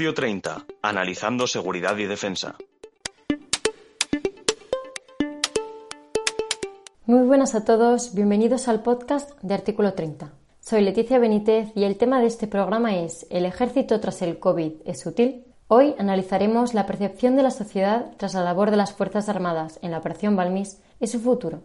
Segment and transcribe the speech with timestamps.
[0.00, 0.64] Audio 30.
[0.80, 2.56] Analizando seguridad y defensa.
[7.04, 10.32] Muy buenas a todos, bienvenidos al podcast de Artículo 30.
[10.60, 14.72] Soy Leticia Benítez y el tema de este programa es ¿El ejército tras el COVID
[14.86, 15.44] es útil?
[15.68, 19.90] Hoy analizaremos la percepción de la sociedad tras la labor de las Fuerzas Armadas en
[19.90, 21.64] la Operación Balmis y su futuro.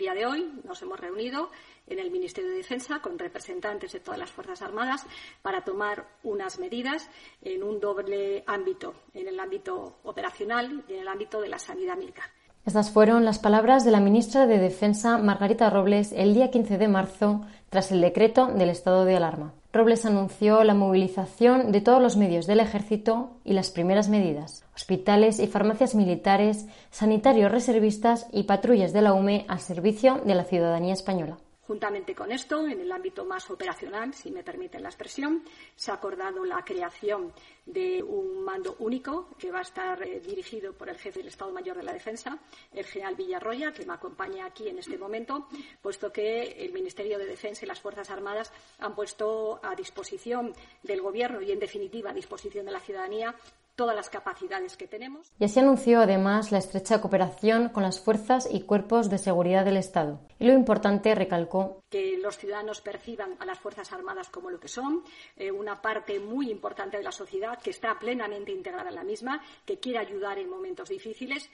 [0.00, 1.50] Día de hoy nos hemos reunido
[1.86, 5.04] en el Ministerio de Defensa con representantes de todas las Fuerzas Armadas
[5.42, 7.10] para tomar unas medidas
[7.42, 11.98] en un doble ámbito, en el ámbito operacional y en el ámbito de la sanidad
[11.98, 12.24] militar.
[12.66, 16.88] Estas fueron las palabras de la ministra de Defensa, Margarita Robles, el día 15 de
[16.88, 19.54] marzo, tras el decreto del estado de alarma.
[19.72, 25.40] Robles anunció la movilización de todos los medios del ejército y las primeras medidas, hospitales
[25.40, 30.92] y farmacias militares, sanitarios reservistas y patrullas de la UME al servicio de la ciudadanía
[30.92, 31.38] española.
[31.70, 35.44] Juntamente con esto, en el ámbito más operacional, si me permiten la expresión,
[35.76, 37.32] se ha acordado la creación
[37.64, 41.52] de un mando único que va a estar eh, dirigido por el jefe del Estado
[41.52, 42.36] Mayor de la Defensa,
[42.72, 45.46] el general Villarroya, que me acompaña aquí en este momento,
[45.80, 51.00] puesto que el Ministerio de Defensa y las Fuerzas Armadas han puesto a disposición del
[51.00, 53.32] Gobierno y, en definitiva, a disposición de la ciudadanía
[53.80, 55.32] todas las capacidades que tenemos.
[55.38, 59.78] Y así anunció además la estrecha cooperación con las fuerzas y cuerpos de seguridad del
[59.78, 60.20] Estado.
[60.38, 64.68] Y lo importante, recalcó, que los ciudadanos perciban a las Fuerzas Armadas como lo que
[64.68, 65.02] son,
[65.34, 69.40] eh, una parte muy importante de la sociedad que está plenamente integrada en la misma,
[69.64, 71.48] que quiere ayudar en momentos difíciles.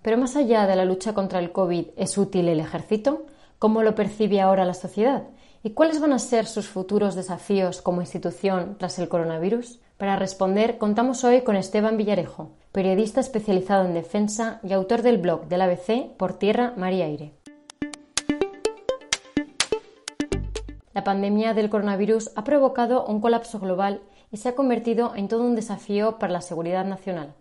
[0.00, 3.26] Pero más allá de la lucha contra el COVID, ¿es útil el ejército?
[3.58, 5.28] ¿Cómo lo percibe ahora la sociedad?
[5.62, 9.80] ¿Y cuáles van a ser sus futuros desafíos como institución tras el coronavirus?
[9.96, 15.48] Para responder, contamos hoy con Esteban Villarejo, periodista especializado en defensa y autor del blog
[15.48, 17.32] del ABC Por Tierra, Mar y Aire.
[20.92, 25.42] La pandemia del coronavirus ha provocado un colapso global y se ha convertido en todo
[25.44, 27.32] un desafío para la seguridad nacional.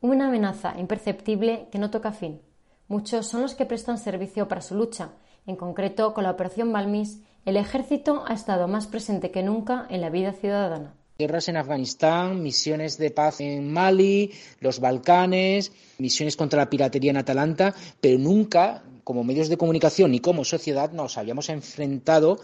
[0.00, 2.40] Una amenaza imperceptible que no toca fin.
[2.86, 5.10] Muchos son los que prestan servicio para su lucha.
[5.44, 10.00] En concreto, con la Operación Balmis, el ejército ha estado más presente que nunca en
[10.00, 16.60] la vida ciudadana guerras en Afganistán, misiones de paz en Mali, los Balcanes, misiones contra
[16.60, 21.48] la piratería en Atalanta, pero nunca, como medios de comunicación ni como sociedad, nos habíamos
[21.48, 22.38] enfrentado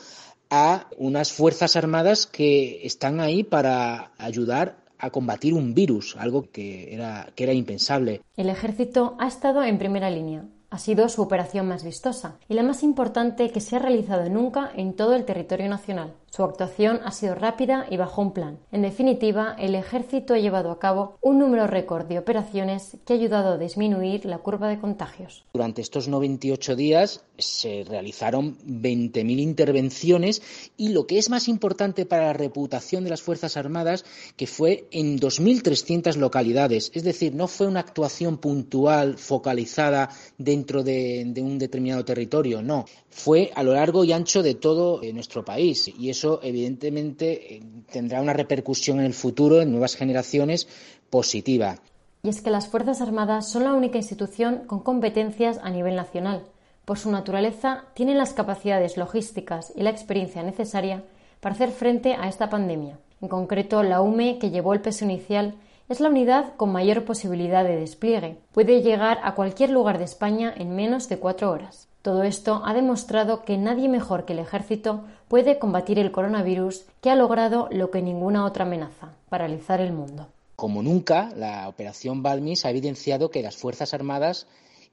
[0.49, 6.95] a unas fuerzas armadas que están ahí para ayudar a combatir un virus, algo que
[6.95, 8.23] era, que era impensable.
[8.37, 10.45] El ejército ha estado en primera línea.
[10.71, 14.71] Ha sido su operación más vistosa y la más importante que se ha realizado nunca
[14.75, 16.15] en todo el territorio nacional.
[16.35, 18.59] Su actuación ha sido rápida y bajo un plan.
[18.73, 23.17] En definitiva, el ejército ha llevado a cabo un número récord de operaciones que ha
[23.17, 25.45] ayudado a disminuir la curva de contagios.
[25.53, 30.41] Durante estos 98 días se realizaron 20.000 intervenciones
[30.79, 34.89] y lo que es más importante para la reputación de las Fuerzas Armadas, que fue
[34.91, 36.93] en 2.300 localidades.
[36.95, 42.87] Es decir, no fue una actuación puntual, focalizada dentro de, de un determinado territorio, no.
[43.11, 47.63] Fue a lo largo y ancho de todo eh, nuestro país y eso evidentemente eh,
[47.91, 50.69] tendrá una repercusión en el futuro, en nuevas generaciones,
[51.11, 51.79] positiva.
[52.23, 56.45] Y es que las Fuerzas Armadas son la única institución con competencias a nivel nacional.
[56.85, 61.03] Por su naturaleza, tienen las capacidades logísticas y la experiencia necesaria
[61.41, 63.01] para hacer frente a esta pandemia.
[63.21, 65.57] En concreto, la UME, que llevó el peso inicial,
[65.89, 68.39] es la unidad con mayor posibilidad de despliegue.
[68.53, 71.89] Puede llegar a cualquier lugar de España en menos de cuatro horas.
[72.03, 77.11] Todo esto ha demostrado que nadie mejor que el ejército puede combatir el coronavirus que
[77.11, 80.27] ha logrado lo que ninguna otra amenaza, paralizar el mundo.
[80.57, 84.49] Como nunca, la operación Balmis ha evidenciado que las Fuerzas Armadas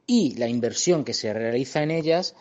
[0.06, 2.36] y la inversión que se realiza en ellas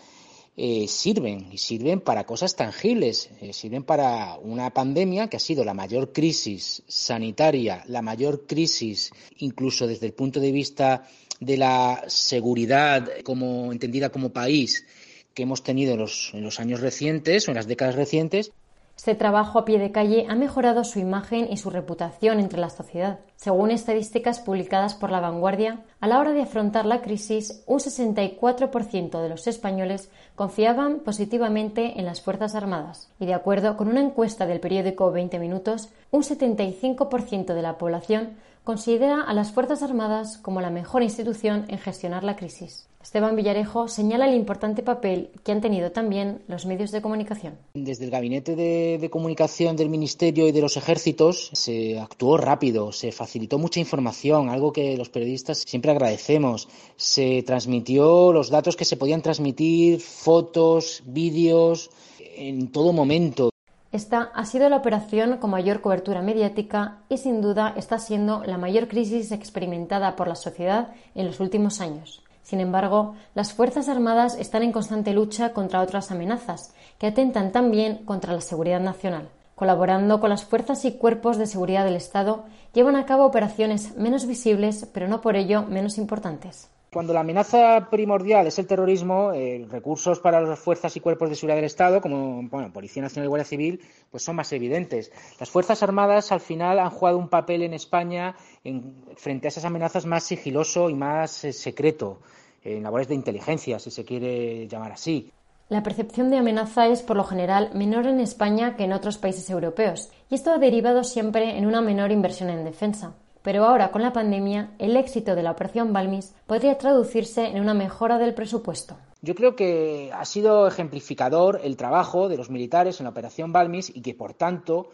[0.56, 5.64] eh, sirven y sirven para cosas tangibles, eh, sirven para una pandemia que ha sido
[5.64, 11.06] la mayor crisis sanitaria, la mayor crisis incluso desde el punto de vista
[11.40, 14.86] de la seguridad como entendida como país
[15.34, 18.52] que hemos tenido en los, en los años recientes o en las décadas recientes.
[18.98, 22.68] Este trabajo a pie de calle ha mejorado su imagen y su reputación entre la
[22.68, 23.20] sociedad.
[23.36, 29.22] Según estadísticas publicadas por La Vanguardia, a la hora de afrontar la crisis, un 64%
[29.22, 33.08] de los españoles confiaban positivamente en las Fuerzas Armadas.
[33.20, 38.30] Y de acuerdo con una encuesta del periódico 20 Minutos, un 75% de la población
[38.68, 42.86] considera a las Fuerzas Armadas como la mejor institución en gestionar la crisis.
[43.02, 47.54] Esteban Villarejo señala el importante papel que han tenido también los medios de comunicación.
[47.72, 53.10] Desde el gabinete de, comunicación del Ministerio y de los ejércitos se actuó rápido, se
[53.10, 56.68] facilitó mucha información, algo que los periodistas siempre agradecemos.
[56.96, 61.88] Se transmitió los datos que se podían transmitir, fotos, vídeos,
[62.36, 63.48] en todo momento.
[63.90, 68.58] Esta ha sido la operación con mayor cobertura mediática y sin duda está siendo la
[68.58, 72.22] mayor crisis experimentada por la sociedad en los últimos años.
[72.42, 78.04] Sin embargo, las Fuerzas Armadas están en constante lucha contra otras amenazas que atentan también
[78.04, 79.30] contra la seguridad nacional.
[79.54, 82.44] Colaborando con las fuerzas y cuerpos de seguridad del Estado,
[82.74, 86.68] llevan a cabo operaciones menos visibles, pero no por ello menos importantes.
[86.90, 91.34] Cuando la amenaza primordial es el terrorismo, eh, recursos para las fuerzas y cuerpos de
[91.34, 93.80] seguridad del Estado, como bueno, Policía Nacional y Guardia Civil,
[94.10, 95.12] pues son más evidentes.
[95.38, 99.66] Las Fuerzas Armadas al final han jugado un papel en España en, frente a esas
[99.66, 102.20] amenazas más sigiloso y más eh, secreto,
[102.64, 105.30] en labores de inteligencia, si se quiere llamar así.
[105.68, 109.50] La percepción de amenaza es, por lo general, menor en España que en otros países
[109.50, 113.12] europeos, y esto ha derivado siempre en una menor inversión en defensa.
[113.48, 117.72] Pero ahora, con la pandemia, el éxito de la operación Balmis podría traducirse en una
[117.72, 118.98] mejora del presupuesto.
[119.22, 123.88] Yo creo que ha sido ejemplificador el trabajo de los militares en la operación Balmis
[123.88, 124.90] y que, por tanto,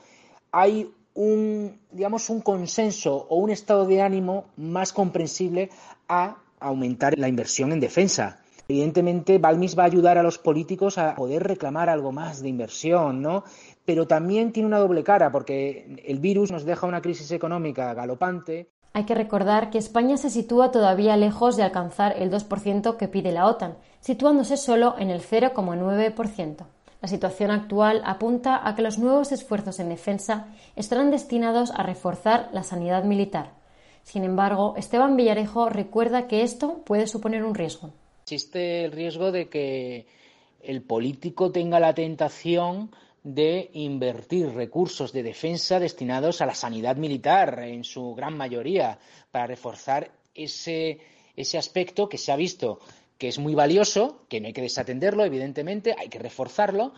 [0.53, 5.71] hay un, digamos, un consenso o un estado de ánimo más comprensible
[6.06, 8.39] a aumentar la inversión en defensa.
[8.69, 13.21] Evidentemente, Balmis va a ayudar a los políticos a poder reclamar algo más de inversión,
[13.21, 13.43] ¿no?
[13.84, 18.70] Pero también tiene una doble cara, porque el virus nos deja una crisis económica galopante.
[18.92, 23.32] Hay que recordar que España se sitúa todavía lejos de alcanzar el 2% que pide
[23.32, 26.66] la OTAN, situándose solo en el 0,9%.
[27.02, 32.48] La situación actual apunta a que los nuevos esfuerzos en defensa estarán destinados a reforzar
[32.52, 33.50] la sanidad militar.
[34.04, 37.90] Sin embargo, Esteban Villarejo recuerda que esto puede suponer un riesgo.
[38.22, 40.06] Existe el riesgo de que
[40.62, 42.90] el político tenga la tentación
[43.25, 48.99] de invertir recursos de defensa destinados a la sanidad militar, en su gran mayoría,
[49.31, 51.00] para reforzar ese,
[51.35, 52.79] ese aspecto que se ha visto
[53.19, 56.93] que es muy valioso, que no hay que desatenderlo, evidentemente, hay que reforzarlo,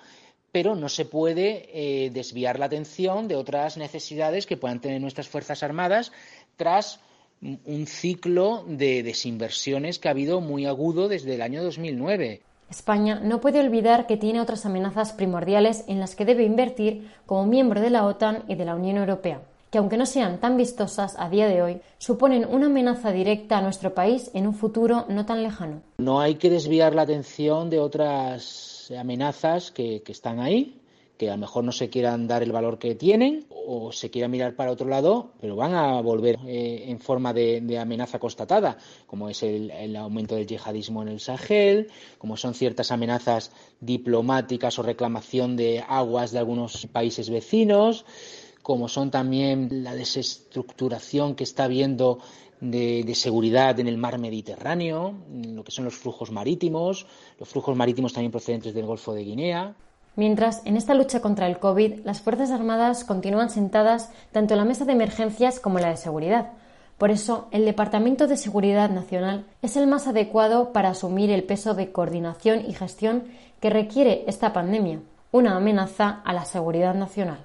[0.51, 5.29] pero no se puede eh, desviar la atención de otras necesidades que puedan tener nuestras
[5.29, 6.13] Fuerzas Armadas
[6.57, 7.01] tras
[7.41, 12.41] un ciclo de desinversiones que ha habido muy agudo desde el año 2009.
[12.71, 17.47] España no puede olvidar que tiene otras amenazas primordiales en las que debe invertir como
[17.47, 19.41] miembro de la OTAN y de la Unión Europea,
[19.71, 23.63] que aunque no sean tan vistosas a día de hoy, suponen una amenaza directa a
[23.63, 25.83] nuestro país en un futuro no tan lejano.
[25.99, 30.81] No hay que desviar la atención de otras amenazas que, están ahí,
[31.17, 34.31] que a lo mejor no se quieran dar el valor que tienen o se quieran
[34.31, 39.29] mirar para otro lado, pero van a volver eh, en forma de, amenaza constatada, como
[39.29, 45.57] es el, aumento del yihadismo en el Sahel, como son ciertas amenazas diplomáticas o reclamación
[45.57, 48.05] de aguas de algunos países vecinos,
[48.63, 52.19] como son también la desestructuración que está habiendo
[52.61, 57.07] de, de, seguridad en el mar Mediterráneo, lo que son los flujos marítimos,
[57.39, 59.77] los flujos marítimos también procedentes del Golfo de Guinea,
[60.17, 64.65] Mientras, en esta lucha contra el COVID, las Fuerzas Armadas continúan sentadas tanto en la
[64.65, 66.53] mesa de emergencias como en la de seguridad.
[66.97, 71.75] Por eso, el Departamento de Seguridad Nacional es el más adecuado para asumir el peso
[71.75, 73.25] de coordinación y gestión
[73.61, 75.01] que requiere esta pandemia,
[75.33, 77.45] una amenaza a la seguridad nacional.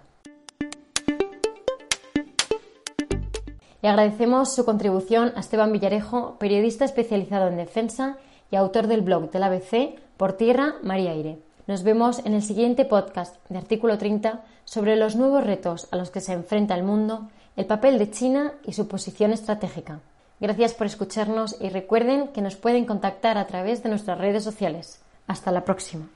[3.82, 8.16] Le agradecemos su contribución a Esteban Villarejo, periodista especializado en defensa
[8.50, 11.51] y autor del blog del ABC Por Tierra, Mar y Aire.
[11.72, 16.10] Nos vemos en el siguiente podcast de Artículo 30 sobre los nuevos retos a los
[16.12, 20.02] que se enfrenta el mundo, el papel de China y su posición estratégica.
[20.42, 25.02] Gracias por escucharnos y recuerden que nos pueden contactar a través de nuestras redes sociales.
[25.28, 26.10] Hasta la próxima.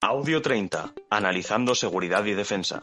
[0.00, 0.92] Audio 30.
[1.10, 2.82] Analizando seguridad y defensa.